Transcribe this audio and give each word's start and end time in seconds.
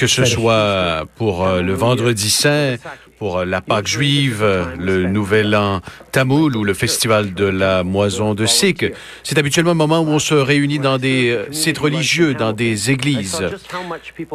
Que 0.00 0.06
ce 0.06 0.24
soit 0.24 1.04
pour 1.16 1.46
euh, 1.46 1.60
le 1.60 1.74
vendredi 1.74 2.30
saint, 2.30 2.76
pour 3.18 3.40
euh, 3.40 3.44
la 3.44 3.60
Pâque 3.60 3.86
juive, 3.86 4.42
le 4.78 5.04
Nouvel 5.04 5.54
An 5.54 5.82
tamoul 6.10 6.56
ou 6.56 6.64
le 6.64 6.72
Festival 6.72 7.34
de 7.34 7.44
la 7.44 7.84
moisson 7.84 8.32
de 8.32 8.46
Sikh, 8.46 8.86
c'est 9.22 9.36
habituellement 9.36 9.72
un 9.72 9.74
moment 9.74 10.00
où 10.00 10.08
on 10.08 10.18
se 10.18 10.32
réunit 10.32 10.78
dans 10.78 10.96
des 10.96 11.28
euh, 11.28 11.52
sites 11.52 11.76
religieux, 11.76 12.32
dans 12.32 12.54
des 12.54 12.90
églises. 12.90 13.44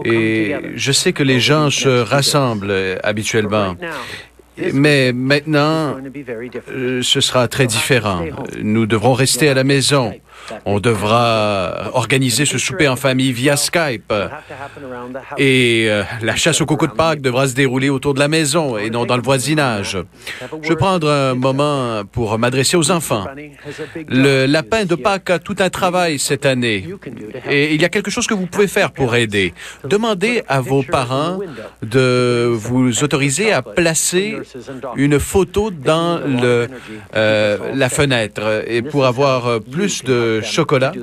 Et 0.04 0.56
je 0.76 0.92
sais 0.92 1.14
que 1.14 1.24
les 1.24 1.40
gens 1.40 1.72
se 1.72 1.90
rassemblent 1.90 3.00
habituellement. 3.02 3.76
Mais 4.72 5.14
maintenant, 5.14 5.98
ce 7.02 7.22
sera 7.22 7.48
très 7.48 7.66
différent. 7.66 8.24
Nous 8.62 8.86
devrons 8.86 9.14
rester 9.14 9.50
à 9.50 9.56
la 9.56 9.64
maison. 9.64 10.14
On 10.66 10.80
devra 10.80 11.92
organiser 11.94 12.46
ce 12.46 12.58
souper 12.58 12.88
en 12.88 12.96
famille 12.96 13.32
via 13.32 13.58
Skype. 13.58 14.14
Et 15.38 15.88
euh, 15.90 16.04
la 16.22 16.36
chasse 16.36 16.62
au 16.62 16.66
coco 16.66 16.88
de 16.88 16.92
Pâques 16.92 17.22
devra 17.22 17.48
se 17.48 17.54
dérouler 17.54 17.90
autour 17.90 18.14
de 18.14 18.20
la 18.20 18.28
maison 18.28 18.78
et 18.78 18.90
non 18.90 19.06
dans 19.06 19.18
le 19.18 19.24
voisinage. 19.24 19.98
Je 20.62 20.70
vais 20.70 20.76
prendre 20.76 21.10
un 21.10 21.36
moment 21.36 22.04
pour 22.12 22.38
m'adresser 22.38 22.78
aux 22.78 22.92
enfants. 22.92 23.26
Le 24.08 24.46
lapin 24.46 24.86
de 24.86 24.96
Pâques 24.96 25.30
a 25.30 25.40
tout 25.40 25.56
un 25.60 25.70
travail 25.70 26.20
cette 26.20 26.46
année. 26.46 26.88
Et 27.50 27.74
il 27.74 27.82
y 27.82 27.86
a 27.86 27.90
quelque 27.90 28.12
chose 28.12 28.28
que 28.28 28.34
vous 28.34 28.48
pouvez 28.48 28.68
faire 28.68 28.92
pour 28.92 29.16
aider. 29.16 29.54
Demandez 29.84 30.44
à 30.48 30.62
vos 30.62 30.84
parents 30.84 31.40
de 31.82 32.50
vous 32.52 33.04
autoriser 33.04 33.52
à 33.52 33.62
placer 33.62 34.38
une 34.96 35.20
photo 35.20 35.72
dans 35.72 36.20
euh, 36.24 37.58
la 37.74 37.90
fenêtre 37.90 38.64
et 38.68 38.82
pour 38.82 39.06
avoir 39.06 39.60
plus 39.62 40.04
de 40.04 40.25
chocolat 40.44 40.94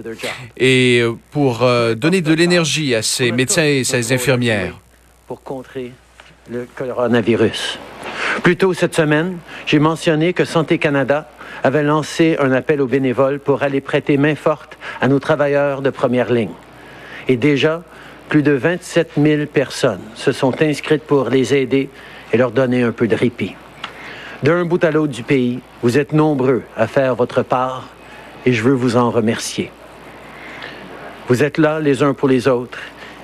et 0.56 1.00
euh, 1.00 1.12
pour 1.30 1.62
euh, 1.62 1.94
donner 1.94 2.20
de 2.20 2.32
l'énergie 2.32 2.94
à 2.94 3.02
ces 3.02 3.32
médecins 3.32 3.64
et 3.64 3.84
ces 3.84 4.12
infirmières. 4.12 4.74
Pour 5.26 5.42
contrer 5.42 5.92
le 6.50 6.66
coronavirus. 6.74 7.78
Plus 8.42 8.56
tôt 8.56 8.74
cette 8.74 8.94
semaine, 8.94 9.38
j'ai 9.66 9.78
mentionné 9.78 10.32
que 10.32 10.44
Santé 10.44 10.78
Canada 10.78 11.28
avait 11.62 11.82
lancé 11.82 12.36
un 12.40 12.52
appel 12.52 12.80
aux 12.80 12.86
bénévoles 12.86 13.38
pour 13.38 13.62
aller 13.62 13.80
prêter 13.80 14.16
main 14.16 14.34
forte 14.34 14.78
à 15.00 15.08
nos 15.08 15.18
travailleurs 15.18 15.82
de 15.82 15.90
première 15.90 16.32
ligne. 16.32 16.54
Et 17.28 17.36
déjà, 17.36 17.82
plus 18.28 18.42
de 18.42 18.52
27 18.52 19.12
000 19.16 19.46
personnes 19.46 20.00
se 20.14 20.32
sont 20.32 20.60
inscrites 20.62 21.04
pour 21.04 21.28
les 21.28 21.54
aider 21.54 21.88
et 22.32 22.36
leur 22.36 22.50
donner 22.50 22.82
un 22.82 22.92
peu 22.92 23.06
de 23.06 23.14
répit. 23.14 23.54
D'un 24.42 24.64
bout 24.64 24.82
à 24.82 24.90
l'autre 24.90 25.12
du 25.12 25.22
pays, 25.22 25.60
vous 25.82 25.98
êtes 25.98 26.12
nombreux 26.12 26.62
à 26.76 26.88
faire 26.88 27.14
votre 27.14 27.42
part 27.42 27.88
et 28.46 28.52
je 28.52 28.62
veux 28.62 28.74
vous 28.74 28.96
en 28.96 29.10
remercier. 29.10 29.70
Vous 31.28 31.42
êtes 31.42 31.58
là 31.58 31.80
les 31.80 32.02
uns 32.02 32.14
pour 32.14 32.28
les 32.28 32.48
autres 32.48 32.78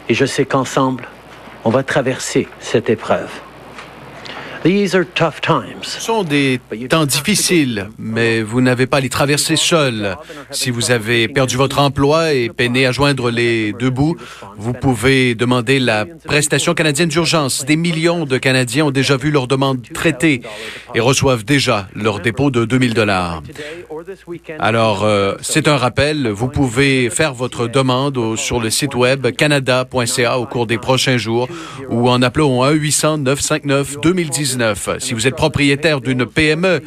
et 0.08 0.14
je 0.14 0.25
sais 0.25 0.44
qu'ensemble, 0.44 1.08
on 1.64 1.70
va 1.70 1.83
traverser 1.83 2.48
cette 2.60 2.88
épreuve. 2.88 3.30
Ce 4.69 6.00
sont 6.00 6.24
des 6.24 6.61
temps 6.91 7.06
difficiles, 7.06 7.88
mais 7.98 8.42
vous 8.42 8.61
n'avez 8.61 8.86
pas 8.86 8.98
à 8.98 9.00
les 9.00 9.09
traverser 9.09 9.56
seul. 9.56 10.19
Si 10.50 10.70
vous 10.70 10.91
avez 10.91 11.26
perdu 11.26 11.56
votre 11.56 11.78
emploi 11.78 12.34
et 12.34 12.50
peiné 12.50 12.84
à 12.84 12.92
joindre 12.92 13.31
les 13.31 13.72
deux 13.72 13.88
bouts, 13.88 14.16
vous 14.59 14.75
pouvez 14.75 15.34
demander 15.34 15.78
la 15.78 16.04
prestation 16.25 16.75
canadienne 16.75 17.09
d'urgence. 17.09 17.65
Des 17.65 17.76
millions 17.76 18.26
de 18.26 18.37
Canadiens 18.37 18.84
ont 18.87 18.91
déjà 18.91 19.16
vu 19.16 19.31
leur 19.31 19.47
demande 19.47 19.81
traitée 19.94 20.42
et 20.94 21.00
reçoivent 21.00 21.44
déjà 21.44 21.88
leur 21.94 22.21
dépôt 22.21 22.50
de 22.50 22.66
2000 22.66 22.92
dollars. 22.92 23.42
Alors, 24.59 25.04
euh, 25.04 25.34
c'est 25.41 25.66
un 25.66 25.78
rappel. 25.78 26.28
Vous 26.28 26.48
pouvez 26.48 27.09
faire 27.09 27.32
votre 27.32 27.69
demande 27.69 28.37
sur 28.37 28.60
le 28.60 28.69
site 28.69 28.94
web 28.94 29.28
canada.ca 29.34 30.38
au 30.38 30.44
cours 30.44 30.66
des 30.66 30.76
prochains 30.78 31.16
jours 31.16 31.48
ou 31.88 32.10
en 32.10 32.21
appelant 32.21 32.50
au 32.50 32.66
1-800-959-2019 32.66 34.57
si 34.98 35.14
vous 35.14 35.26
êtes 35.26 35.36
propriétaire 35.36 36.00
d'une 36.00 36.26
PME 36.26 36.82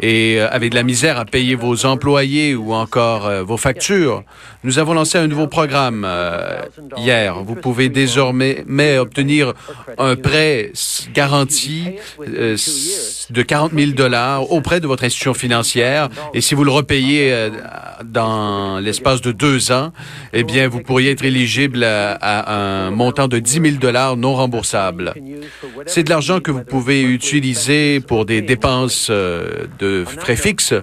et 0.00 0.36
euh, 0.38 0.48
avez 0.50 0.70
de 0.70 0.74
la 0.74 0.82
misère 0.82 1.18
à 1.18 1.24
payer 1.24 1.54
vos 1.54 1.86
employés 1.86 2.54
ou 2.54 2.72
encore 2.72 3.26
euh, 3.26 3.42
vos 3.42 3.56
factures, 3.56 4.22
nous 4.62 4.78
avons 4.78 4.94
lancé 4.94 5.18
un 5.18 5.26
nouveau 5.26 5.46
programme 5.46 6.04
euh, 6.06 6.62
hier. 6.96 7.42
Vous 7.42 7.54
pouvez 7.54 7.88
désormais 7.88 8.64
mais 8.66 8.98
obtenir 8.98 9.52
un 9.98 10.16
prêt 10.16 10.72
garanti 11.12 11.84
de 12.18 13.42
40 13.42 13.72
000 13.76 13.92
dollars 13.92 14.50
auprès 14.52 14.80
de 14.80 14.86
votre 14.86 15.04
institution 15.04 15.34
financière. 15.34 16.08
Et 16.32 16.40
si 16.40 16.54
vous 16.54 16.64
le 16.64 16.70
repayez 16.70 17.50
dans 18.04 18.78
l'espace 18.78 19.20
de 19.20 19.32
deux 19.32 19.72
ans, 19.72 19.92
eh 20.32 20.44
bien, 20.44 20.68
vous 20.68 20.80
pourriez 20.80 21.10
être 21.10 21.24
éligible 21.24 21.84
à, 21.84 22.86
un 22.86 22.90
montant 22.90 23.28
de 23.28 23.38
10 23.38 23.52
000 23.52 23.64
dollars 23.80 24.16
non 24.16 24.34
remboursable. 24.34 25.14
C'est 25.86 26.04
de 26.04 26.10
l'argent 26.10 26.40
que 26.40 26.50
vous 26.50 26.64
pouvez 26.64 27.02
utiliser 27.04 28.00
pour 28.00 28.24
des 28.24 28.42
dépenses 28.42 29.08
euh, 29.10 29.66
de 29.78 30.04
frais 30.04 30.36
fixes 30.36 30.74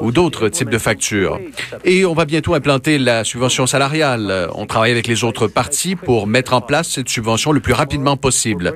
ou 0.00 0.12
d'autres 0.12 0.48
types 0.48 0.70
de 0.70 0.78
factures. 0.78 1.38
Et 1.84 2.04
on 2.04 2.14
va 2.14 2.24
bientôt 2.24 2.54
implanter 2.54 2.98
la 2.98 3.24
subvention 3.24 3.66
salariale. 3.66 4.48
On 4.54 4.66
travaille 4.66 4.92
avec 4.92 5.06
les 5.06 5.24
autres 5.24 5.48
partis 5.48 5.96
pour 5.96 6.26
mettre 6.26 6.52
en 6.54 6.60
place 6.60 6.88
cette 6.88 7.08
subvention 7.08 7.52
le 7.52 7.60
plus 7.60 7.72
rapidement 7.72 8.16
possible. 8.16 8.74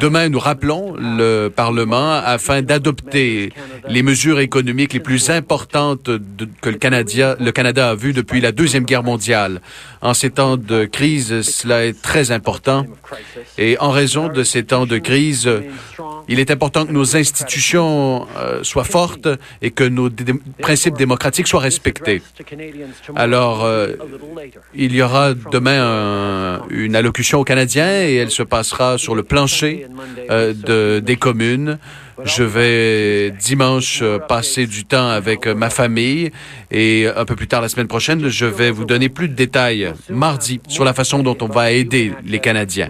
Demain, 0.00 0.28
nous 0.28 0.38
rappelons 0.38 0.94
le 0.96 1.48
Parlement 1.48 2.12
afin 2.12 2.62
d'adopter 2.62 3.52
les 3.88 4.02
mesures 4.02 4.40
économiques 4.40 4.92
les 4.92 5.00
plus 5.00 5.30
importantes 5.30 6.10
que 6.60 6.70
le, 6.70 6.76
Canada, 6.76 7.36
le 7.38 7.52
Canada 7.52 7.90
a 7.90 7.94
vues 7.94 8.12
depuis 8.12 8.40
la 8.40 8.52
Deuxième 8.52 8.84
Guerre 8.84 9.02
mondiale. 9.02 9.60
En 10.02 10.14
ces 10.14 10.30
temps 10.30 10.56
de 10.56 10.84
crise, 10.84 11.42
cela 11.42 11.84
est 11.84 12.00
très 12.00 12.30
important. 12.30 12.86
Et 13.58 13.76
en 13.78 13.90
raison 13.90 14.28
de 14.28 14.42
ces 14.42 14.64
temps 14.64 14.86
de 14.86 14.98
crise, 14.98 15.48
il 16.28 16.40
est 16.40 16.50
important 16.50 16.86
que 16.86 16.92
nos 16.92 17.16
institutions 17.16 18.26
euh, 18.36 18.62
soient 18.62 18.84
fortes 18.84 19.28
et 19.62 19.70
que 19.70 19.84
nos 19.84 20.08
principes 20.58 20.96
démocratiques 20.96 21.48
soient 21.48 21.60
respectés. 21.60 22.22
Alors, 23.16 23.64
euh, 23.64 23.94
il 24.74 24.94
y 24.94 25.02
aura 25.02 25.34
demain 25.34 26.60
une 26.70 26.96
allocution 26.96 27.40
aux 27.40 27.44
Canadiens 27.44 28.02
et 28.02 28.14
elle 28.16 28.30
se 28.30 28.42
passera 28.42 28.98
sur 28.98 29.14
le 29.14 29.22
plancher 29.22 29.86
euh, 30.30 30.52
de, 30.52 31.00
des 31.00 31.16
communes. 31.16 31.78
Je 32.24 32.42
vais 32.42 33.30
dimanche 33.30 34.02
passer 34.28 34.66
du 34.66 34.84
temps 34.84 35.08
avec 35.08 35.46
ma 35.46 35.70
famille 35.70 36.30
et 36.70 37.06
un 37.14 37.24
peu 37.24 37.34
plus 37.34 37.48
tard 37.48 37.62
la 37.62 37.70
semaine 37.70 37.88
prochaine, 37.88 38.28
je 38.28 38.44
vais 38.44 38.70
vous 38.70 38.84
donner 38.84 39.08
plus 39.08 39.28
de 39.28 39.34
détails 39.34 39.94
mardi 40.10 40.60
sur 40.68 40.84
la 40.84 40.92
façon 40.92 41.22
dont 41.22 41.36
on 41.40 41.46
va 41.46 41.72
aider 41.72 42.12
les 42.26 42.38
Canadiens. 42.38 42.88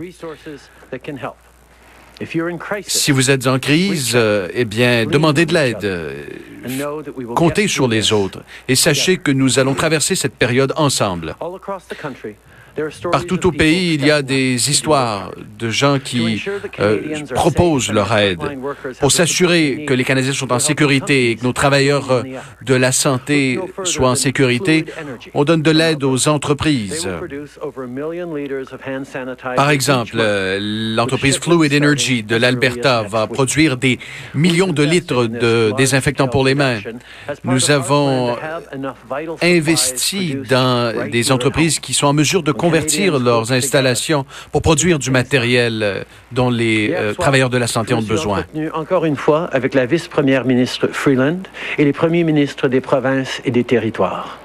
Si 2.87 3.13
vous 3.13 3.31
êtes 3.31 3.47
en 3.47 3.59
crise, 3.59 4.13
euh, 4.15 4.49
eh 4.53 4.65
bien, 4.65 5.07
demandez 5.07 5.47
de 5.47 5.55
l'aide. 5.55 7.35
Comptez 7.35 7.67
sur 7.69 7.89
les 7.89 8.13
autres 8.13 8.43
et 8.69 8.75
sachez 8.75 9.17
que 9.17 9.31
nous 9.31 9.59
allons 9.59 9.75
traverser 9.75 10.15
cette 10.15 10.35
période 10.35 10.73
ensemble. 10.77 11.35
Partout 13.11 13.47
au 13.47 13.53
pays, 13.53 13.95
il 13.95 14.07
y 14.07 14.11
a 14.11 14.23
des 14.23 14.71
histoires 14.71 15.33
de 15.59 15.71
gens 15.71 15.99
qui 15.99 16.43
euh, 16.79 17.25
proposent 17.35 17.91
leur 17.93 18.17
aide 18.17 18.41
pour 19.01 19.13
s'assurer 19.13 19.85
que 19.87 19.95
les 19.95 20.05
Canadiens 20.05 20.33
sont 20.33 20.53
en 20.53 20.59
sécurité 20.59 21.31
et 21.31 21.37
que 21.37 21.45
nos 21.45 21.53
travailleurs 21.53 22.11
euh, 22.11 22.23
de 22.63 22.75
la 22.75 22.93
santé 22.93 23.59
soient 23.85 24.11
en 24.11 24.15
sécurité. 24.15 24.85
On 25.35 25.45
donne 25.45 25.63
de 25.63 25.71
l'aide 25.71 26.05
aux 26.05 26.29
entreprises. 26.29 27.09
Par 29.57 29.71
exemple, 29.71 30.17
euh, 30.17 30.59
l'entreprise 30.61 31.39
Fluid 31.39 31.73
Energy 31.75 32.23
de 32.23 32.37
l'Alberta 32.37 33.03
va 33.03 33.27
produire 33.27 33.77
des 33.77 33.99
millions 34.35 34.73
de 34.73 34.83
litres 34.83 35.27
de 35.27 35.73
désinfectants 35.77 36.29
pour 36.29 36.45
les 36.45 36.55
mains. 36.55 36.79
Nous 37.45 37.71
avons 37.71 38.37
investi 39.43 40.37
dans 40.49 41.09
des 41.11 41.33
entreprises 41.33 41.79
qui 41.81 41.95
sont 41.95 42.07
en 42.07 42.13
mesure 42.13 42.43
de 42.43 42.53
convertir 42.61 43.19
leurs 43.19 43.53
installations 43.53 44.27
pour 44.53 44.61
produire 44.61 44.99
du 44.99 45.11
matériel 45.11 45.83
euh, 45.83 46.03
dont 46.31 46.51
les 46.51 46.93
euh, 46.93 47.15
travailleurs 47.15 47.49
de 47.49 47.57
la 47.57 47.67
santé 47.67 47.95
ont 47.95 48.03
besoin. 48.03 48.45
Encore 48.75 49.07
une 49.07 49.17
fois 49.17 49.49
avec 49.53 49.73
la 49.75 49.87
vice-première 49.87 50.45
ministre 50.45 50.89
Freeland 50.93 51.41
et 51.79 51.85
les 51.85 51.95
premiers 51.95 52.23
ministres 52.23 52.69
des 52.69 52.83
provinces 52.83 53.41
et 53.47 53.51
des 53.51 53.65
territoires. 53.65 54.39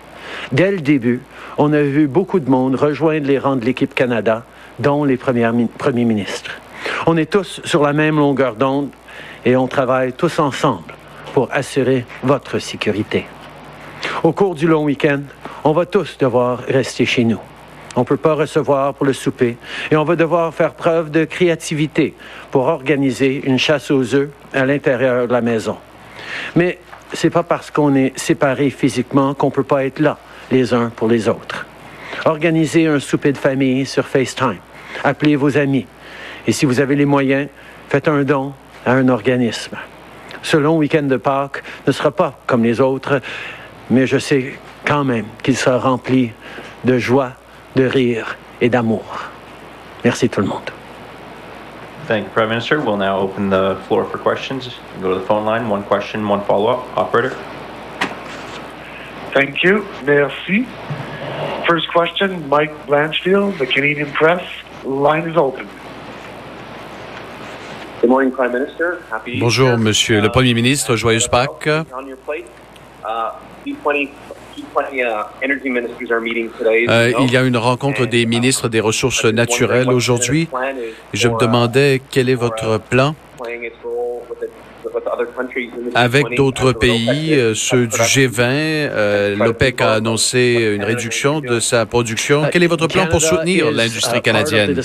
Dès 0.51 0.71
le 0.71 0.79
début, 0.79 1.21
on 1.57 1.73
a 1.73 1.81
vu 1.81 2.07
beaucoup 2.07 2.39
de 2.39 2.49
monde 2.49 2.75
rejoindre 2.75 3.27
les 3.27 3.37
rangs 3.37 3.57
de 3.57 3.65
l'équipe 3.65 3.93
Canada, 3.93 4.45
dont 4.79 5.03
les 5.03 5.17
premiers 5.17 6.05
ministres. 6.05 6.51
On 7.07 7.17
est 7.17 7.29
tous 7.29 7.61
sur 7.65 7.83
la 7.83 7.93
même 7.93 8.17
longueur 8.17 8.55
d'onde 8.55 8.89
et 9.43 9.55
on 9.55 9.67
travaille 9.67 10.13
tous 10.13 10.39
ensemble 10.39 10.93
pour 11.33 11.49
assurer 11.51 12.05
votre 12.23 12.59
sécurité. 12.59 13.25
Au 14.23 14.31
cours 14.31 14.55
du 14.55 14.67
long 14.67 14.83
week-end, 14.83 15.21
on 15.63 15.73
va 15.73 15.85
tous 15.85 16.17
devoir 16.17 16.59
rester 16.59 17.05
chez 17.05 17.23
nous. 17.23 17.39
On 17.95 18.01
ne 18.01 18.05
peut 18.05 18.17
pas 18.17 18.33
recevoir 18.33 18.93
pour 18.93 19.05
le 19.05 19.13
souper 19.13 19.57
et 19.89 19.95
on 19.95 20.03
va 20.03 20.15
devoir 20.15 20.53
faire 20.53 20.73
preuve 20.73 21.11
de 21.11 21.25
créativité 21.25 22.13
pour 22.51 22.67
organiser 22.67 23.41
une 23.45 23.57
chasse 23.57 23.89
aux 23.91 24.15
œufs 24.15 24.29
à 24.53 24.65
l'intérieur 24.65 25.27
de 25.27 25.33
la 25.33 25.41
maison. 25.41 25.77
Mais 26.55 26.79
c'est 27.13 27.29
pas 27.29 27.43
parce 27.43 27.71
qu'on 27.71 27.95
est 27.95 28.17
séparés 28.17 28.69
physiquement 28.69 29.33
qu'on 29.33 29.51
peut 29.51 29.63
pas 29.63 29.85
être 29.85 29.99
là 29.99 30.17
les 30.51 30.73
uns 30.73 30.91
pour 30.95 31.07
les 31.07 31.29
autres. 31.29 31.65
Organisez 32.25 32.87
un 32.87 32.99
souper 32.99 33.31
de 33.31 33.37
famille 33.37 33.85
sur 33.85 34.05
FaceTime. 34.05 34.57
Appelez 35.03 35.35
vos 35.35 35.57
amis. 35.57 35.85
Et 36.47 36.51
si 36.51 36.65
vous 36.65 36.79
avez 36.79 36.95
les 36.95 37.05
moyens, 37.05 37.47
faites 37.89 38.07
un 38.07 38.23
don 38.23 38.53
à 38.85 38.93
un 38.93 39.09
organisme. 39.09 39.77
Ce 40.41 40.57
long 40.57 40.77
week-end 40.77 41.03
de 41.03 41.17
Pâques 41.17 41.63
ne 41.87 41.91
sera 41.91 42.11
pas 42.11 42.39
comme 42.45 42.63
les 42.63 42.79
autres, 42.79 43.21
mais 43.89 44.05
je 44.05 44.17
sais 44.17 44.53
quand 44.85 45.03
même 45.03 45.25
qu'il 45.41 45.57
sera 45.57 45.79
rempli 45.79 46.31
de 46.83 46.97
joie, 46.97 47.31
de 47.75 47.85
rire 47.85 48.37
et 48.61 48.69
d'amour. 48.69 49.03
Merci 50.03 50.29
tout 50.29 50.41
le 50.41 50.47
monde. 50.47 50.69
Thank 52.07 52.25
you, 52.25 52.29
Prime 52.33 52.49
Minister. 52.49 52.79
We'll 52.79 52.97
now 52.97 53.17
open 53.19 53.49
the 53.49 53.75
floor 53.87 54.05
for 54.05 54.17
questions. 54.19 54.69
Go 55.01 55.13
to 55.13 55.19
the 55.19 55.25
phone 55.25 55.43
line. 55.45 55.67
One 55.69 55.83
question, 55.83 56.27
one 56.27 56.41
follow-up. 56.45 56.85
Operator. 56.95 57.35
Thank 59.33 59.63
you. 59.63 59.83
Merci. 60.05 60.65
First 61.67 61.87
question, 61.91 62.47
Mike 62.47 62.71
Blanchfield, 62.87 63.57
the 63.57 63.65
Canadian 63.65 64.11
Press. 64.11 64.43
Line 64.85 65.27
is 65.27 65.35
open. 65.35 65.67
Good 68.01 68.09
morning, 68.11 68.31
Prime 68.31 68.51
Minister. 68.53 69.01
Happy 69.09 69.39
Bonjour. 69.39 69.77
Monsieur 69.79 70.21
le 70.21 70.27
Uh, 70.27 70.31
Premier 70.31 70.53
ministre. 70.53 70.95
Joyeuse 70.95 71.27
Pâques. 71.27 71.67
On 73.07 73.31
your 73.65 73.77
plate. 73.83 74.11
G20, 74.55 74.65
G20 74.73 75.27
energy 75.41 75.69
ministers 75.69 76.11
are 76.11 76.21
meeting 76.21 76.49
today. 76.57 76.85
Euh, 76.87 77.09
you 77.09 77.17
know? 77.17 77.25
il 77.25 77.31
y 77.31 77.37
a 77.37 77.41
une 77.43 77.57
rencontre 77.57 78.05
des 78.05 78.21
uh, 78.21 78.25
ministres 78.25 78.69
des 78.69 78.79
Ressources 78.79 79.25
naturelles 79.25 79.89
aujourd'hui. 79.89 80.47
je 81.13 81.27
me 81.27 81.33
uh, 81.33 81.37
demandais 81.39 82.01
quel 82.09 82.29
est 82.29 82.35
votre 82.35 82.77
uh, 82.77 82.79
plan 82.79 83.15
avec 85.93 86.27
G20 86.27 86.35
d'autres 86.35 86.71
pays, 86.73 87.33
euh, 87.33 87.53
ceux 87.53 87.87
du 87.87 87.87
production. 87.87 88.21
G20. 88.21 88.41
Euh, 88.41 89.35
L'OPEC 89.35 89.81
a 89.81 89.93
annoncé 89.93 90.73
une 90.75 90.83
réduction 90.83 91.41
de 91.41 91.59
sa 91.59 91.85
production. 91.85 92.43
Quel 92.51 92.63
est 92.63 92.67
votre 92.67 92.87
plan 92.87 93.07
pour 93.07 93.21
soutenir 93.21 93.71
l'industrie 93.71 94.21
canadienne? 94.21 94.79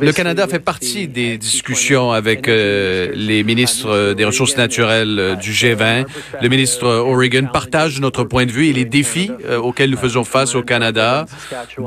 Le 0.00 0.12
Canada 0.12 0.46
fait 0.46 0.58
partie 0.58 1.08
des 1.08 1.38
discussions 1.38 2.12
avec 2.12 2.48
euh, 2.48 3.10
les 3.14 3.42
ministres 3.42 4.14
des 4.14 4.24
Ressources 4.24 4.56
naturelles 4.56 5.36
du 5.40 5.52
G20. 5.52 6.06
Le 6.40 6.48
ministre 6.48 6.86
Oregon 6.86 7.48
partage 7.52 8.00
notre 8.00 8.24
point 8.24 8.46
de 8.46 8.52
vue 8.52 8.68
et 8.68 8.72
les 8.72 8.84
défis 8.84 9.30
auxquels 9.62 9.90
nous 9.90 9.96
faisons 9.96 10.24
face 10.24 10.54
au 10.54 10.62
Canada, 10.62 11.26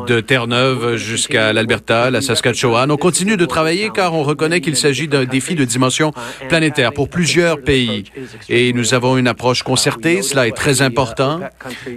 de 0.08 0.20
Terre-Neuve 0.20 0.96
jusqu'à 0.96 1.54
l'Alberta, 1.54 2.10
la 2.12 2.22
Saskatchewan. 2.22 2.92
On 2.92 2.98
continue 2.98 3.38
de 3.38 3.46
travailler 3.46 3.90
car 3.94 4.14
on 4.14 4.24
reconnaît 4.24 4.62
qu'il 4.62 4.76
s'agit 4.76 5.08
d'un 5.08 5.26
défi 5.26 5.56
de 5.56 5.66
dimension 5.66 6.14
planétaire 6.50 6.94
pour 6.94 7.10
plusieurs 7.10 7.60
pays. 7.68 8.06
Et 8.50 8.74
nous 8.74 8.94
avons 8.94 9.18
une 9.18 9.28
approche 9.28 9.62
concertée. 9.64 10.22
Cela 10.22 10.48
est 10.48 10.58
très 10.64 10.82
important. 10.82 11.42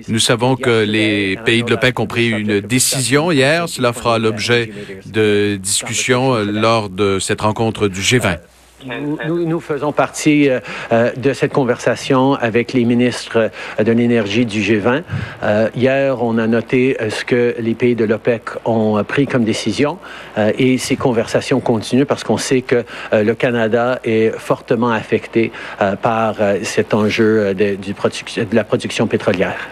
Nous 0.08 0.18
savons 0.18 0.56
que 0.56 0.84
les 0.84 1.38
pays 1.46 1.62
de 1.62 1.70
l'OPEC 1.70 2.00
ont 2.00 2.06
pris 2.06 2.28
une 2.28 2.60
décision 2.60 3.30
hier. 3.30 3.68
Cela 3.68 3.92
fera 3.92 4.18
l'objet 4.18 4.62
de 5.06 5.58
discussions 5.70 6.24
lors 6.66 6.88
de 6.88 7.18
cette 7.20 7.40
rencontre 7.40 7.88
du 7.88 8.00
G20. 8.00 8.38
Nous, 8.84 9.60
faisons 9.60 9.92
partie 9.92 10.48
euh, 10.48 10.60
euh, 10.92 11.10
de 11.16 11.32
cette 11.32 11.52
conversation 11.52 12.34
avec 12.34 12.72
les 12.72 12.84
ministres 12.84 13.50
euh, 13.78 13.82
de 13.84 13.92
l'énergie 13.92 14.46
du 14.46 14.60
G20. 14.60 15.02
Euh, 15.42 15.68
hier, 15.74 16.22
on 16.22 16.38
a 16.38 16.46
noté 16.46 16.96
ce 17.10 17.24
que 17.24 17.54
les 17.58 17.74
pays 17.74 17.94
de 17.94 18.04
l'OPEC 18.04 18.42
ont 18.64 19.02
pris 19.04 19.26
comme 19.26 19.44
décision 19.44 19.98
euh, 20.38 20.52
et 20.58 20.78
ces 20.78 20.96
conversations 20.96 21.60
continuent 21.60 22.06
parce 22.06 22.24
qu'on 22.24 22.38
sait 22.38 22.62
que 22.62 22.84
euh, 23.12 23.22
le 23.22 23.34
Canada 23.34 23.98
est 24.04 24.30
fortement 24.38 24.90
affecté 24.90 25.52
euh, 25.82 25.96
par 25.96 26.36
cet 26.62 26.94
enjeu 26.94 27.54
de, 27.54 27.74
du 27.74 27.92
produc- 27.92 28.48
de 28.48 28.56
la 28.56 28.64
production 28.64 29.06
pétrolière. 29.06 29.68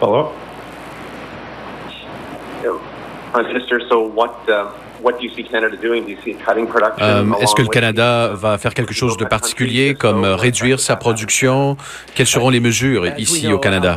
Follow-up. 0.00 0.26
Prime 3.32 3.46
Minister, 3.48 3.78
so 3.88 4.12
what, 4.14 4.30
uh, 4.48 4.66
Euh, 7.00 7.24
Est-ce 7.40 7.54
que 7.54 7.62
le 7.62 7.68
Canada 7.68 8.32
va 8.34 8.58
faire 8.58 8.74
quelque 8.74 8.94
chose 8.94 9.16
de 9.16 9.24
particulier, 9.24 9.94
comme 9.94 10.22
that 10.22 10.36
réduire 10.36 10.80
sa 10.80 10.96
production? 10.96 11.76
Quelles 12.14 12.26
seront 12.26 12.50
les 12.50 12.60
mesures 12.60 13.06
ici 13.18 13.52
au 13.52 13.58
Canada? 13.58 13.96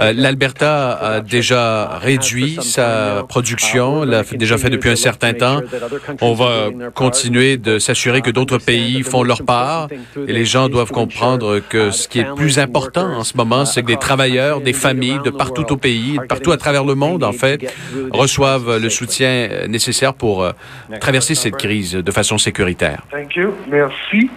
Euh, 0.00 0.12
L'Alberta 0.14 0.92
a 0.92 1.20
déjà 1.20 1.98
réduit 1.98 2.58
sa 2.62 3.24
production, 3.28 4.04
l'a 4.04 4.22
déjà 4.22 4.58
fait 4.58 4.70
depuis 4.70 4.90
un 4.90 4.96
certain 4.96 5.32
temps. 5.32 5.60
On 6.20 6.34
va 6.34 6.70
continuer 6.94 7.56
de 7.56 7.78
s'assurer 7.78 8.20
que 8.22 8.30
d'autres 8.30 8.58
pays 8.58 9.02
font 9.02 9.22
leur 9.22 9.42
part 9.42 9.88
et 10.16 10.32
les 10.32 10.44
gens 10.44 10.68
doivent 10.68 10.92
comprendre 10.92 11.60
que 11.68 11.90
ce 11.90 12.08
qui 12.08 12.20
est 12.20 12.28
le 12.28 12.34
plus 12.34 12.58
important 12.58 13.06
en 13.16 13.24
ce 13.24 13.36
moment, 13.36 13.64
c'est 13.64 13.82
que 13.82 13.88
des 13.88 13.96
travailleurs, 13.96 14.60
des 14.60 14.72
familles 14.72 15.20
de 15.24 15.30
partout 15.30 15.72
au 15.72 15.76
pays, 15.76 16.18
partout 16.28 16.52
à 16.52 16.56
travers 16.56 16.84
le 16.84 16.94
monde, 16.94 17.24
en 17.24 17.32
fait, 17.32 17.72
reçoivent 18.12 18.78
le 18.78 18.90
soutien 18.90 19.48
euh, 19.50 19.66
pour 20.10 20.42
euh, 20.42 20.50
traverser 21.00 21.36
cette 21.36 21.56
crise 21.56 21.92
de 21.94 22.10
façon 22.10 22.38
sécuritaire. 22.38 23.02
Thank 23.12 23.36
you. 23.36 23.54
Merci. 23.68 24.28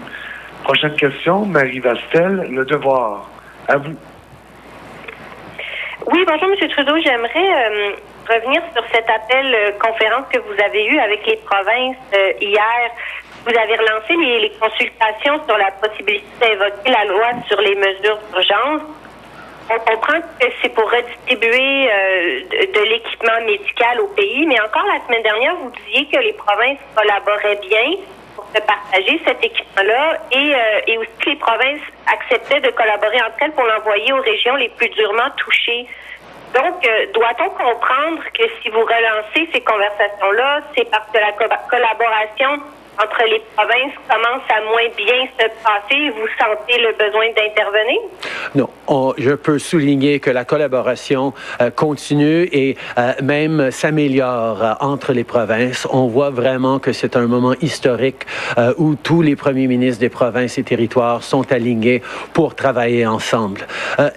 Prochaine 0.63 0.95
question, 0.95 1.45
Marie 1.45 1.79
Vastel, 1.79 2.47
Le 2.51 2.65
Devoir. 2.65 3.29
À 3.67 3.77
vous. 3.77 3.95
Oui, 6.07 6.23
bonjour, 6.27 6.49
M. 6.49 6.69
Trudeau. 6.69 6.97
J'aimerais 7.03 7.29
euh, 7.35 7.95
revenir 8.29 8.61
sur 8.73 8.83
cet 8.93 9.09
appel 9.09 9.55
euh, 9.55 9.71
conférence 9.79 10.25
que 10.31 10.39
vous 10.39 10.63
avez 10.63 10.85
eu 10.85 10.99
avec 10.99 11.25
les 11.25 11.37
provinces 11.37 11.97
euh, 12.13 12.33
hier. 12.41 12.91
Vous 13.45 13.57
avez 13.57 13.75
relancé 13.75 14.13
les, 14.15 14.39
les 14.41 14.51
consultations 14.59 15.39
sur 15.47 15.57
la 15.57 15.71
possibilité 15.71 16.25
d'invoquer 16.39 16.91
la 16.91 17.05
loi 17.05 17.27
sur 17.47 17.59
les 17.61 17.75
mesures 17.75 18.19
d'urgence. 18.31 18.81
On 19.69 19.79
comprend 19.79 20.21
que 20.39 20.45
c'est 20.61 20.69
pour 20.69 20.89
redistribuer 20.91 21.89
euh, 21.91 22.41
de, 22.73 22.81
l'équipement 22.83 23.41
médical 23.45 23.99
au 23.99 24.07
pays, 24.09 24.45
mais 24.45 24.59
encore 24.61 24.85
la 24.85 25.03
semaine 25.07 25.23
dernière, 25.23 25.55
vous 25.55 25.71
disiez 25.71 26.05
que 26.05 26.17
les 26.19 26.33
provinces 26.33 26.77
collaboraient 26.95 27.59
bien 27.67 27.95
pour 28.35 28.45
se 28.55 28.61
partager 28.61 29.19
cet 29.25 29.43
équipement-là 29.43 30.19
et, 30.31 30.53
euh, 30.55 30.81
et 30.85 30.97
aussi 30.99 31.09
que 31.19 31.29
les 31.31 31.35
provinces 31.37 31.81
acceptaient 32.05 32.61
de 32.61 32.69
collaborer 32.71 33.17
entre 33.21 33.37
elles 33.41 33.53
pour 33.53 33.63
l'envoyer 33.63 34.13
aux 34.13 34.21
régions 34.21 34.55
les 34.55 34.69
plus 34.69 34.89
durement 34.89 35.29
touchées. 35.37 35.87
Donc, 36.53 36.85
euh, 36.87 37.07
doit-on 37.13 37.49
comprendre 37.49 38.21
que 38.37 38.43
si 38.61 38.69
vous 38.69 38.81
relancez 38.81 39.49
ces 39.51 39.61
conversations-là, 39.61 40.61
c'est 40.77 40.89
parce 40.91 41.09
que 41.11 41.17
la 41.17 41.31
co- 41.31 41.53
collaboration 41.69 42.61
entre 42.97 43.23
les 43.29 43.41
provinces 43.55 43.93
commence 44.09 44.43
à 44.49 44.61
moins 44.61 44.89
bien 44.95 45.25
se 45.37 45.45
passer 45.63 46.09
vous 46.15 46.27
sentez 46.39 46.79
le 46.81 46.91
besoin 46.93 47.27
d'intervenir? 47.35 47.99
Non, 48.55 48.69
on- 48.87 49.13
je 49.17 49.31
peux 49.31 49.59
souligner 49.59 50.19
que 50.19 50.29
la 50.29 50.45
collaboration 50.45 51.33
euh, 51.61 51.69
continue 51.71 52.43
et 52.51 52.77
euh, 52.97 53.13
même 53.23 53.71
s'améliore 53.71 54.63
euh, 54.63 54.73
entre 54.79 55.13
les 55.13 55.23
provinces. 55.23 55.87
On 55.91 56.07
voit 56.07 56.29
vraiment 56.29 56.79
que 56.79 56.93
c'est 56.93 57.15
un 57.15 57.27
moment 57.27 57.53
historique 57.61 58.25
où 58.77 58.95
tous 58.95 59.21
les 59.21 59.35
premiers 59.35 59.67
ministres 59.67 59.99
des 59.99 60.09
provinces 60.09 60.57
et 60.57 60.63
territoires 60.63 61.23
sont 61.23 61.51
alignés 61.51 62.01
pour 62.33 62.55
travailler 62.55 63.05
ensemble. 63.05 63.61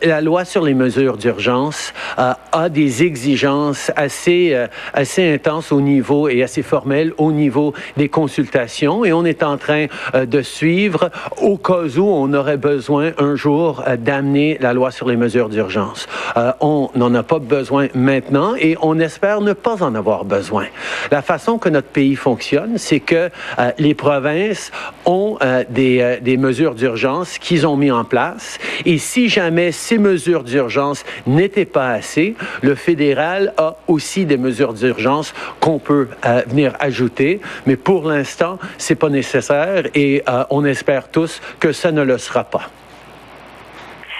La 0.02 0.20
loi 0.20 0.44
sur 0.44 0.62
les 0.62 0.74
mesures 0.74 1.16
d'urgence 1.16 1.92
a 2.16 2.68
des 2.68 3.02
exigences 3.02 3.90
assez, 3.96 4.56
assez 4.92 5.34
intenses 5.34 5.72
au 5.72 5.80
niveau 5.80 6.28
et 6.28 6.42
assez 6.42 6.62
formelles 6.62 7.12
au 7.18 7.32
niveau 7.32 7.72
des 7.96 8.08
consultations 8.08 8.67
et 9.04 9.12
on 9.12 9.24
est 9.24 9.42
en 9.42 9.56
train 9.56 9.86
euh, 10.14 10.26
de 10.26 10.42
suivre 10.42 11.10
au 11.40 11.56
cas 11.56 11.84
où 11.96 12.04
on 12.04 12.32
aurait 12.34 12.56
besoin 12.56 13.12
un 13.18 13.34
jour 13.34 13.82
euh, 13.86 13.96
d'amener 13.96 14.58
la 14.60 14.72
loi 14.72 14.90
sur 14.90 15.08
les 15.08 15.16
mesures 15.16 15.48
d'urgence. 15.48 16.06
Euh, 16.36 16.52
on 16.60 16.90
n'en 16.94 17.14
a 17.14 17.22
pas 17.22 17.38
besoin 17.38 17.88
maintenant 17.94 18.54
et 18.58 18.76
on 18.82 18.98
espère 18.98 19.40
ne 19.40 19.52
pas 19.52 19.82
en 19.82 19.94
avoir 19.94 20.24
besoin. 20.24 20.66
La 21.10 21.22
façon 21.22 21.58
que 21.58 21.68
notre 21.68 21.88
pays 21.88 22.14
fonctionne, 22.14 22.76
c'est 22.76 23.00
que 23.00 23.30
les 23.78 23.94
provinces 23.94 24.70
ont 25.06 25.38
des, 25.70 26.18
des 26.20 26.36
mesures 26.36 26.74
d'urgence 26.74 27.38
qu'ils 27.38 27.66
ont 27.66 27.76
mis 27.76 27.90
en 27.90 28.04
place 28.04 28.58
et 28.84 28.98
si 28.98 29.28
jamais 29.28 29.72
ces 29.72 29.98
mesures 29.98 30.44
d'urgence 30.44 31.04
n'étaient 31.26 31.64
pas 31.64 31.90
assez, 31.90 32.34
le 32.62 32.74
fédéral 32.74 33.54
a 33.56 33.76
aussi 33.88 34.26
des 34.26 34.36
mesures 34.36 34.74
d'urgence 34.74 35.34
qu'on 35.60 35.78
peut 35.78 36.08
venir 36.46 36.74
ajouter, 36.80 37.40
mais 37.66 37.76
pour 37.76 38.08
l'instant, 38.08 38.57
c'est 38.76 38.94
pas 38.94 39.08
nécessaire 39.08 39.84
et 39.94 40.22
euh, 40.28 40.44
on 40.50 40.64
espère 40.64 41.08
tous 41.08 41.40
que 41.60 41.72
ça 41.72 41.92
ne 41.92 42.02
le 42.02 42.18
sera 42.18 42.44
pas. 42.44 42.70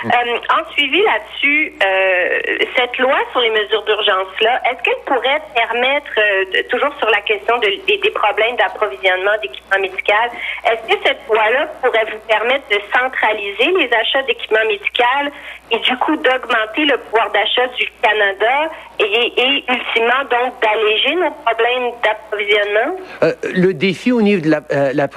Euh, 0.05 0.09
en 0.55 0.71
suivi 0.73 1.03
là-dessus, 1.03 1.73
euh, 1.85 2.39
cette 2.77 2.97
loi 2.99 3.19
sur 3.33 3.41
les 3.41 3.51
mesures 3.51 3.83
d'urgence-là, 3.85 4.61
est-ce 4.71 4.83
qu'elle 4.85 5.03
pourrait 5.07 5.43
permettre, 5.55 6.13
euh, 6.19 6.63
toujours 6.71 6.95
sur 6.99 7.11
la 7.11 7.21
question 7.23 7.59
de- 7.59 7.81
des, 7.87 8.11
problèmes 8.11 8.57
d'approvisionnement 8.57 9.33
d'équipements 9.43 9.81
médicaux, 9.81 10.13
est-ce 10.65 10.95
que 10.95 11.01
cette 11.05 11.19
loi-là 11.29 11.67
pourrait 11.83 12.07
vous 12.13 12.19
permettre 12.29 12.65
de 12.71 12.79
centraliser 12.97 13.67
les 13.79 13.91
achats 13.93 14.23
d'équipements 14.23 14.65
médicaux 14.69 14.87
et 15.71 15.79
du 15.81 15.97
coup 15.99 16.17
d'augmenter 16.17 16.85
le 16.87 16.97
pouvoir 16.99 17.31
d'achat 17.33 17.67
du 17.77 17.87
Canada 18.03 18.71
et, 19.01 19.65
ultimement 19.69 20.25
donc 20.31 20.55
d'alléger 20.63 21.15
nos 21.17 21.31
problèmes 21.45 21.93
d'approvisionnement? 22.03 22.97
Euh, 23.23 23.33
le 23.55 23.75
défi 23.75 24.11
au 24.13 24.23
niveau 24.23 24.41
de 24.43 24.51
la- 24.51 24.63
euh, 24.73 24.93
la 24.95 25.09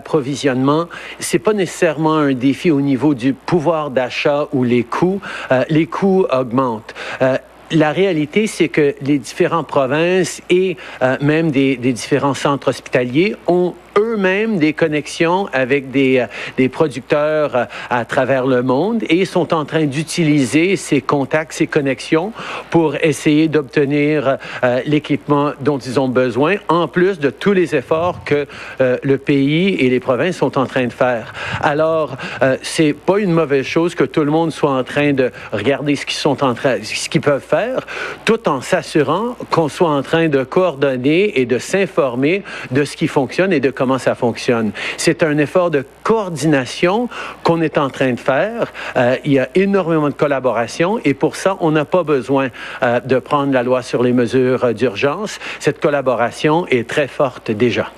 l'approvisionnement, 0.00 0.86
c'est 1.18 1.38
pas 1.38 1.52
nécessairement 1.52 2.14
un 2.16 2.32
défi 2.32 2.70
au 2.70 2.80
niveau 2.80 3.14
du 3.14 3.32
pouvoir 3.34 3.90
d'achat 3.90 4.09
ou 4.52 4.64
les 4.64 4.84
coûts. 4.84 5.20
Euh, 5.52 5.64
les 5.68 5.86
coûts 5.86 6.26
augmentent. 6.30 6.94
Euh, 7.22 7.38
la 7.72 7.92
réalité, 7.92 8.46
c'est 8.46 8.68
que 8.68 8.94
les 9.00 9.18
différentes 9.18 9.68
provinces 9.68 10.42
et 10.50 10.76
euh, 11.02 11.16
même 11.20 11.50
des, 11.50 11.76
des 11.76 11.92
différents 11.92 12.34
centres 12.34 12.68
hospitaliers 12.68 13.36
ont 13.46 13.74
eux-mêmes 13.98 14.58
des 14.58 14.72
connexions 14.72 15.48
avec 15.52 15.90
des, 15.90 16.18
euh, 16.18 16.26
des 16.56 16.68
producteurs 16.68 17.56
euh, 17.56 17.64
à 17.88 18.04
travers 18.04 18.46
le 18.46 18.62
monde 18.62 19.02
et 19.08 19.24
sont 19.24 19.52
en 19.54 19.64
train 19.64 19.84
d'utiliser 19.84 20.76
ces 20.76 21.00
contacts, 21.00 21.52
ces 21.52 21.66
connexions 21.66 22.32
pour 22.70 22.96
essayer 22.96 23.48
d'obtenir 23.48 24.38
euh, 24.64 24.80
l'équipement 24.86 25.52
dont 25.60 25.78
ils 25.78 25.98
ont 25.98 26.08
besoin, 26.08 26.56
en 26.68 26.88
plus 26.88 27.18
de 27.18 27.30
tous 27.30 27.52
les 27.52 27.74
efforts 27.74 28.24
que 28.24 28.46
le 28.80 29.16
pays 29.16 29.74
et 29.74 29.88
les 29.88 30.00
provinces 30.00 30.36
sont 30.36 30.58
en 30.58 30.66
train 30.66 30.86
de 30.86 30.92
faire. 30.92 31.32
Alors, 31.60 32.16
c'est 32.62 32.92
pas 32.92 33.18
une 33.18 33.32
mauvaise 33.32 33.64
chose 33.64 33.94
que 33.94 34.04
tout 34.04 34.24
le 34.24 34.30
monde 34.30 34.52
soit 34.52 34.70
en 34.70 34.84
train 34.84 35.12
de 35.12 35.30
regarder 35.52 35.96
ce 35.96 36.06
qu'ils 36.06 36.16
sont 36.16 36.42
en 36.42 36.54
train, 36.54 36.76
ce 36.82 37.08
qu'ils 37.08 37.20
peuvent 37.20 37.44
faire, 37.46 37.86
tout 38.24 38.48
en 38.48 38.60
s'assurant 38.60 39.36
qu'on 39.50 39.68
soit 39.68 39.90
en 39.90 40.02
train 40.02 40.28
de 40.28 40.44
coordonner 40.44 41.40
et 41.40 41.46
de 41.46 41.58
s'informer 41.58 42.42
de 42.70 42.84
ce 42.84 42.96
qui 42.96 43.08
fonctionne 43.08 43.52
et 43.52 43.60
de 43.60 43.70
comment 43.80 43.96
ça 43.96 44.14
fonctionne. 44.14 44.72
C'est 44.98 45.22
un 45.22 45.38
effort 45.38 45.70
de 45.70 45.86
coordination 46.02 47.08
qu'on 47.42 47.62
est 47.62 47.78
en 47.78 47.88
train 47.88 48.12
de 48.12 48.20
faire. 48.20 48.70
Euh, 48.94 49.16
il 49.24 49.32
y 49.32 49.38
a 49.38 49.48
énormément 49.54 50.10
de 50.10 50.14
collaboration 50.14 51.00
et 51.02 51.14
pour 51.14 51.34
ça, 51.34 51.56
on 51.60 51.70
n'a 51.70 51.86
pas 51.86 52.02
besoin 52.02 52.50
euh, 52.82 53.00
de 53.00 53.18
prendre 53.18 53.54
la 53.54 53.62
loi 53.62 53.80
sur 53.80 54.02
les 54.02 54.12
mesures 54.12 54.64
euh, 54.64 54.72
d'urgence. 54.74 55.38
Cette 55.60 55.80
collaboration 55.80 56.66
est 56.66 56.86
très 56.86 57.08
forte 57.08 57.50
déjà. 57.50 57.90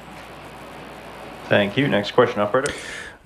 Thank 1.50 1.76
you. 1.76 1.88
Next 1.88 2.14
question, 2.14 2.44
operator. 2.44 2.72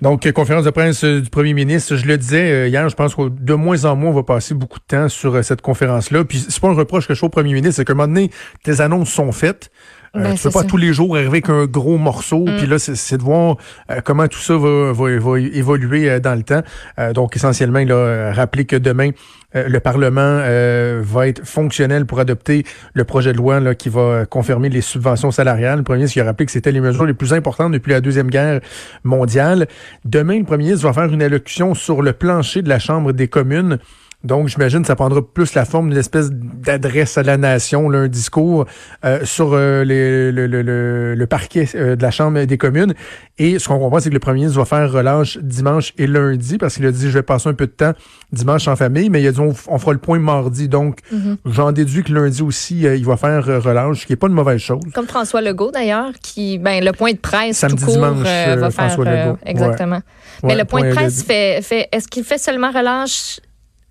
Donc, 0.01 0.31
conférence 0.31 0.63
de 0.63 0.71
presse 0.71 1.03
du 1.03 1.29
premier 1.29 1.53
ministre, 1.53 1.95
je 1.95 2.05
le 2.07 2.17
disais 2.17 2.69
hier, 2.69 2.89
je 2.89 2.95
pense 2.95 3.13
que 3.13 3.29
de 3.29 3.53
moins 3.53 3.85
en 3.85 3.95
moins, 3.95 4.09
on 4.09 4.13
va 4.13 4.23
passer 4.23 4.55
beaucoup 4.55 4.79
de 4.79 4.85
temps 4.85 5.09
sur 5.09 5.43
cette 5.43 5.61
conférence-là. 5.61 6.23
Puis, 6.23 6.45
c'est 6.49 6.59
pas 6.59 6.69
un 6.69 6.75
reproche 6.75 7.07
que 7.07 7.13
je 7.13 7.19
fais 7.19 7.25
au 7.25 7.29
premier 7.29 7.53
ministre, 7.53 7.77
c'est 7.77 7.85
qu'à 7.85 7.93
un 7.93 7.95
moment 7.95 8.07
donné, 8.07 8.31
tes 8.63 8.81
annonces 8.81 9.09
sont 9.09 9.31
faites. 9.31 9.71
Euh, 10.17 10.23
Ben, 10.23 10.35
tu 10.35 10.43
peux 10.43 10.49
pas 10.51 10.61
ça. 10.61 10.65
tous 10.67 10.77
les 10.77 10.93
jours 10.93 11.15
arriver 11.15 11.29
avec 11.29 11.49
un 11.49 11.65
gros 11.65 11.97
morceau, 11.97 12.45
Mm. 12.45 12.57
puis 12.57 12.67
là, 12.67 12.79
c'est- 12.79 12.95
c'est 12.95 13.17
de 13.17 13.23
voir 13.23 13.57
euh, 13.91 14.01
comment 14.03 14.27
tout 14.27 14.39
ça 14.39 14.57
va, 14.57 14.91
va, 14.93 15.19
va 15.19 15.39
évoluer 15.39 16.09
euh, 16.09 16.19
dans 16.19 16.35
le 16.35 16.43
temps. 16.43 16.61
Euh, 16.99 17.13
donc, 17.13 17.35
essentiellement, 17.35 17.79
il 17.79 17.91
a 17.91 18.31
rappelé 18.33 18.65
que 18.65 18.75
demain, 18.75 19.11
euh, 19.55 19.67
le 19.67 19.79
Parlement 19.79 20.19
euh, 20.21 21.01
va 21.03 21.27
être 21.27 21.45
fonctionnel 21.45 22.05
pour 22.05 22.19
adopter 22.19 22.65
le 22.93 23.03
projet 23.05 23.31
de 23.31 23.37
loi 23.37 23.59
là, 23.59 23.75
qui 23.75 23.89
va 23.89 24.25
confirmer 24.25 24.69
les 24.69 24.81
subventions 24.81 25.31
salariales. 25.31 25.77
Le 25.79 25.83
premier 25.83 25.99
ministre 25.99 26.19
a 26.21 26.25
rappelé 26.25 26.45
que 26.45 26.51
c'était 26.51 26.71
les 26.71 26.81
mesures 26.81 27.05
les 27.05 27.13
plus 27.13 27.33
importantes 27.33 27.71
depuis 27.71 27.91
la 27.91 28.01
Deuxième 28.01 28.29
Guerre 28.29 28.59
mondiale. 29.03 29.67
Demain, 30.05 30.39
le 30.39 30.43
premier 30.43 30.65
ministre 30.65 30.85
va 30.87 30.93
faire 30.93 31.11
une 31.13 31.21
allocution 31.21 31.73
sur 31.75 32.01
le 32.01 32.13
plancher 32.13 32.61
de 32.61 32.69
la 32.69 32.79
Chambre 32.79 33.13
des 33.13 33.27
communes. 33.27 33.77
Donc, 34.23 34.47
j'imagine 34.47 34.81
que 34.81 34.87
ça 34.87 34.95
prendra 34.95 35.21
plus 35.21 35.53
la 35.53 35.63
forme 35.63 35.89
d'une 35.89 35.99
espèce 35.99 36.31
d'adresse 36.31 37.19
à 37.19 37.23
la 37.23 37.37
nation, 37.37 37.87
là, 37.87 37.99
un 37.99 38.07
discours 38.07 38.65
euh, 39.05 39.19
sur 39.23 39.53
euh, 39.53 39.83
les- 39.83 40.31
le, 40.31 40.47
le- 40.47 40.63
le- 40.63 41.13
le 41.13 41.27
parquet 41.27 41.67
euh, 41.75 41.95
de 41.95 42.01
la 42.01 42.09
Chambre 42.09 42.43
des 42.43 42.57
communes. 42.57 42.95
Et 43.37 43.59
ce 43.59 43.67
qu'on 43.67 43.77
comprend, 43.77 43.99
c'est 43.99 44.09
que 44.09 44.15
le 44.15 44.19
premier 44.19 44.39
ministre 44.39 44.57
va 44.59 44.65
faire 44.65 44.91
relâche 44.91 45.37
dimanche 45.37 45.93
et 45.99 46.07
lundi, 46.07 46.57
parce 46.57 46.75
qu'il 46.75 46.85
a 46.87 46.91
dit, 46.91 47.07
je 47.09 47.13
vais 47.13 47.21
passer 47.21 47.47
un 47.47 47.53
peu 47.53 47.67
de 47.67 47.71
temps 47.71 47.93
dimanche 48.31 48.67
en 48.67 48.75
famille, 48.75 49.11
mais 49.11 49.21
il 49.21 49.27
a 49.27 49.31
dit, 49.31 49.39
on, 49.39 49.53
on 49.67 49.77
fera 49.77 49.93
le 49.93 49.99
point 49.99 50.17
mardi. 50.19 50.67
Donc, 50.67 50.97
Mhm. 51.11 51.37
j'en 51.45 51.71
déduis 51.71 52.03
que 52.03 52.11
lundi 52.11 52.41
aussi, 52.41 52.79
il 52.81 53.05
va 53.05 53.17
faire 53.17 53.45
relâche, 53.45 54.01
ce 54.01 54.05
qui 54.07 54.13
n'est 54.13 54.17
pas 54.17 54.27
une 54.27 54.33
mauvaise 54.33 54.59
chose. 54.59 54.81
Comme 54.95 55.07
François 55.07 55.41
Legault, 55.41 55.69
d'ailleurs, 55.71 56.09
qui, 56.23 56.57
ben, 56.57 56.83
le 56.83 56.91
point 56.91 57.11
de 57.11 57.17
presse 57.17 57.57
Samedi, 57.57 57.75
tout 57.77 57.85
court 57.85 57.93
dimanche, 57.93 58.17
va 58.23 58.71
faire. 58.71 58.71
François 58.71 59.05
euh, 59.07 59.25
Legault. 59.25 59.37
exactement. 59.45 59.95
Ouais. 59.97 60.01
Mais 60.43 60.49
Ouais, 60.53 60.55
le 60.59 60.65
point 60.65 60.81
de 60.81 60.85
point 60.87 60.95
presse 60.95 61.19
de- 61.19 61.23
fait, 61.25 61.61
fait 61.61 61.87
est-ce 61.91 62.07
qu'il 62.07 62.23
fait 62.23 62.37
seulement 62.39 62.71
relâche 62.71 63.39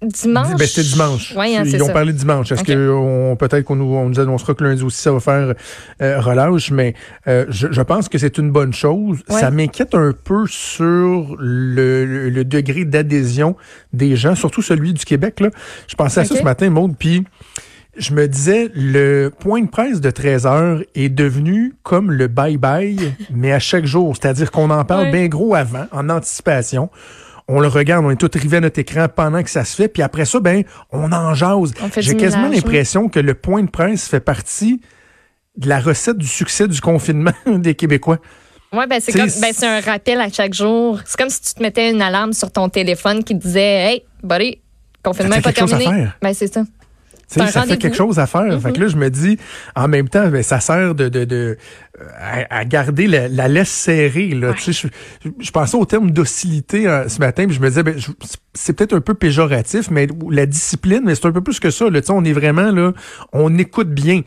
dimanche? 0.02 0.56
Ben, 0.58 0.66
c'était 0.66 0.86
dimanche. 0.88 1.34
Oui, 1.36 1.56
hein, 1.56 1.62
Ils 1.64 1.82
ont 1.82 1.86
ça. 1.86 1.92
parlé 1.92 2.12
dimanche. 2.12 2.52
Est-ce 2.52 2.60
Ok. 2.60 2.66
que 2.66 2.90
on, 2.90 3.34
peut-être 3.36 3.64
qu'on 3.64 3.76
nous, 3.76 3.94
on 3.94 4.08
nous 4.08 4.20
annoncera 4.20 4.54
que 4.54 4.62
lundi 4.62 4.82
aussi 4.82 5.00
ça 5.00 5.10
va 5.12 5.20
faire 5.20 5.54
euh, 6.02 6.20
relâche, 6.20 6.70
mais 6.70 6.94
euh, 7.28 7.46
je, 7.48 7.68
je 7.72 7.80
pense 7.82 8.08
que 8.08 8.18
c'est 8.18 8.36
une 8.38 8.50
bonne 8.50 8.74
chose. 8.74 9.20
Ouais. 9.28 9.40
Ça 9.40 9.50
m'inquiète 9.50 9.94
un 9.94 10.12
peu 10.12 10.46
sur 10.46 11.36
le, 11.38 12.04
le- 12.04 12.28
le 12.28 12.44
degré 12.44 12.84
d'adhésion 12.84 13.56
des 13.92 14.16
gens, 14.16 14.34
surtout 14.34 14.62
celui 14.62 14.92
du 14.92 15.04
Québec. 15.04 15.40
Là. 15.40 15.48
Je 15.88 15.94
pensais 15.94 16.20
à 16.20 16.24
ça 16.24 16.36
ce 16.36 16.42
matin, 16.42 16.68
Maud, 16.70 16.94
puis 16.98 17.24
je 17.96 18.12
me 18.12 18.28
disais, 18.28 18.70
le 18.74 19.30
point 19.30 19.62
de 19.62 19.68
presse 19.70 20.02
de 20.02 20.10
13 20.10 20.44
heures 20.46 20.82
est 20.94 21.08
devenu 21.08 21.74
comme 21.82 22.10
le 22.12 22.28
bye-bye, 22.28 23.12
mais 23.34 23.52
à 23.52 23.58
chaque 23.58 23.86
jour. 23.86 24.14
C'est-à-dire 24.20 24.50
qu'on 24.50 24.68
en 24.68 24.84
parle 24.84 25.04
Ouais. 25.04 25.12
bien 25.12 25.26
gros 25.28 25.54
avant, 25.54 25.86
en 25.92 26.10
anticipation. 26.10 26.90
On 27.48 27.60
le 27.60 27.68
regarde, 27.68 28.04
on 28.04 28.10
est 28.10 28.16
tous 28.16 28.38
rivés 28.38 28.56
à 28.56 28.60
notre 28.60 28.80
écran 28.80 29.06
pendant 29.14 29.42
que 29.42 29.50
ça 29.50 29.64
se 29.64 29.76
fait, 29.76 29.88
puis 29.88 30.02
après 30.02 30.24
ça, 30.24 30.40
ben, 30.40 30.64
on 30.90 31.12
en 31.12 31.34
jase. 31.34 31.72
J'ai 31.98 32.16
quasiment 32.16 32.48
l'impression 32.48 33.08
que 33.08 33.20
le 33.20 33.34
point 33.34 33.62
de 33.62 33.70
presse 33.70 34.08
fait 34.08 34.20
partie 34.20 34.80
de 35.56 35.68
la 35.68 35.80
recette 35.80 36.18
du 36.18 36.26
succès 36.26 36.68
du 36.68 36.80
confinement 36.80 37.32
des 37.46 37.74
Québécois. 37.74 38.18
Ouais, 38.72 38.86
ben 38.86 39.00
c'est 39.00 39.12
comme 39.12 39.30
ben 39.40 39.52
c'est 39.52 39.66
un 39.66 39.80
rappel 39.80 40.20
à 40.20 40.28
chaque 40.28 40.52
jour. 40.52 41.00
C'est 41.06 41.16
comme 41.16 41.30
si 41.30 41.40
tu 41.40 41.54
te 41.54 41.62
mettais 41.62 41.90
une 41.90 42.02
alarme 42.02 42.32
sur 42.32 42.50
ton 42.50 42.68
téléphone 42.68 43.22
qui 43.22 43.34
disait 43.34 43.60
Hey, 43.60 44.02
buddy, 44.22 44.58
confinement 45.02 45.36
n'est 45.36 45.42
pas 45.42 45.52
terminé. 45.52 46.08
Ben 46.20 46.34
c'est 46.34 46.52
ça. 46.52 46.64
Tu 47.28 47.34
sais, 47.34 47.40
un 47.40 47.46
ça 47.48 47.62
fait 47.62 47.76
quelque 47.78 47.96
chose 47.96 48.18
à 48.20 48.26
faire. 48.26 48.60
Fait 48.62 48.72
que 48.72 48.80
là, 48.80 48.86
je 48.88 48.96
me 48.96 49.10
dis, 49.10 49.36
en 49.74 49.88
même 49.88 50.08
temps, 50.08 50.28
ben, 50.28 50.42
ça 50.44 50.60
sert 50.60 50.94
de, 50.94 51.08
de, 51.08 51.24
de 51.24 51.56
euh, 52.00 52.04
à, 52.50 52.58
à 52.58 52.64
garder 52.64 53.08
la, 53.08 53.26
la 53.28 53.48
laisse 53.48 53.68
serrée. 53.70 54.28
Là. 54.28 54.52
Tu 54.54 54.72
sais, 54.72 54.88
Je, 55.24 55.28
je 55.40 55.50
pensais 55.50 55.76
au 55.76 55.84
terme 55.84 56.12
docilité 56.12 56.86
euh, 56.86 57.08
ce 57.08 57.18
matin, 57.18 57.46
puis 57.46 57.56
je 57.56 57.60
me 57.60 57.68
disais, 57.68 57.82
ben, 57.82 57.98
je- 57.98 58.12
c'est 58.54 58.74
peut-être 58.74 58.94
un 58.94 59.00
peu 59.00 59.14
péjoratif, 59.14 59.90
mais 59.90 60.06
la 60.30 60.46
discipline, 60.46 61.00
mais 61.04 61.16
c'est 61.16 61.26
un 61.26 61.32
peu 61.32 61.40
plus 61.42 61.58
que 61.58 61.70
ça. 61.70 61.90
Là. 61.90 62.00
Tu 62.00 62.06
sais, 62.06 62.12
On 62.12 62.24
est 62.24 62.32
vraiment 62.32 62.70
là, 62.70 62.92
on 63.32 63.58
écoute 63.58 63.90
bien. 63.90 64.22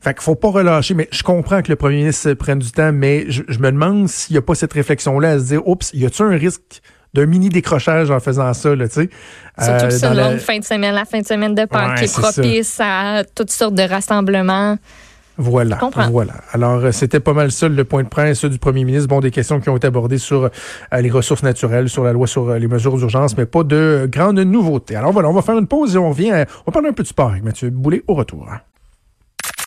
Fait 0.00 0.14
qu'il 0.14 0.22
faut 0.22 0.36
pas 0.36 0.48
relâcher. 0.50 0.94
Mais 0.94 1.08
je 1.10 1.22
comprends 1.24 1.60
que 1.60 1.70
le 1.72 1.76
premier 1.76 1.96
ministre 1.96 2.34
prenne 2.34 2.60
du 2.60 2.70
temps, 2.70 2.92
mais 2.92 3.24
je, 3.30 3.42
je 3.48 3.58
me 3.58 3.72
demande 3.72 4.08
s'il 4.08 4.34
n'y 4.34 4.38
a 4.38 4.42
pas 4.42 4.54
cette 4.54 4.72
réflexion-là 4.74 5.30
à 5.32 5.38
se 5.40 5.44
dire, 5.46 5.66
oups, 5.66 5.90
y 5.92 6.06
a-tu 6.06 6.22
un 6.22 6.30
risque 6.36 6.82
d'un 7.14 7.26
mini 7.26 7.48
décrochage 7.48 8.10
en 8.10 8.20
faisant 8.20 8.52
ça, 8.52 8.74
là, 8.74 8.88
tu 8.88 8.94
sais? 8.94 9.10
Surtout 9.58 9.84
Euh, 9.84 9.88
que 9.88 9.90
c'est 9.90 10.06
une 10.06 10.12
la- 10.14 10.30
longue 10.30 10.38
fin 10.40 10.58
de 10.58 10.64
semaine, 10.64 10.94
la 10.94 11.04
fin 11.04 11.20
de 11.20 11.26
semaine 11.26 11.54
de 11.54 11.64
Pâques 11.64 11.90
Ouais, 11.90 11.94
qui 11.98 12.04
est 12.04 12.06
ça. 12.08 12.20
propice 12.22 12.80
à 12.80 13.22
toutes 13.34 13.50
sortes 13.50 13.74
de 13.74 13.82
rassemblements. 13.84 14.76
Voilà, 15.36 15.78
voilà. 16.12 16.34
Alors, 16.52 16.84
euh, 16.84 16.92
c'était 16.92 17.18
pas 17.18 17.32
mal 17.32 17.50
ça 17.50 17.68
le 17.68 17.84
point 17.84 18.04
de 18.04 18.08
presse 18.08 18.44
du 18.44 18.58
premier 18.58 18.84
ministre. 18.84 19.08
Bon, 19.08 19.18
des 19.18 19.32
questions 19.32 19.58
qui 19.60 19.68
ont 19.68 19.76
été 19.76 19.88
abordées 19.88 20.18
sur 20.18 20.44
euh, 20.44 21.00
les 21.00 21.10
ressources 21.10 21.42
naturelles, 21.42 21.88
sur 21.88 22.04
la 22.04 22.12
loi 22.12 22.28
sur 22.28 22.50
euh, 22.50 22.58
les 22.58 22.68
mesures 22.68 22.96
d'urgence, 22.96 23.36
mais 23.36 23.44
pas 23.44 23.64
de 23.64 23.74
euh, 23.74 24.06
grandes 24.06 24.38
nouveautés. 24.38 24.94
Alors 24.94 25.10
voilà, 25.10 25.28
on 25.28 25.32
va 25.32 25.42
faire 25.42 25.58
une 25.58 25.66
pause 25.66 25.96
et 25.96 25.98
on 25.98 26.10
revient. 26.10 26.30
à- 26.30 26.46
on 26.66 26.70
va 26.70 26.72
parler 26.72 26.88
un 26.88 26.92
peu 26.92 27.02
de 27.02 27.08
sport 27.08 27.30
avec 27.30 27.42
Mathieu 27.42 27.70
Boulet 27.70 28.04
au 28.06 28.14
retour. 28.14 28.46
hein. 28.48 28.58